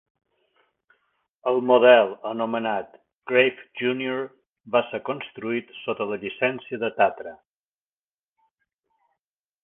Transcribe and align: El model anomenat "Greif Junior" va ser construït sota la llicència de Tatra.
El 1.49 1.59
model 1.71 2.07
anomenat 2.29 2.95
"Greif 3.31 3.61
Junior" 3.81 4.23
va 4.75 4.81
ser 4.93 4.99
construït 5.09 5.69
sota 5.81 6.07
la 6.13 6.17
llicència 6.23 6.81
de 6.85 6.89
Tatra. 7.01 7.35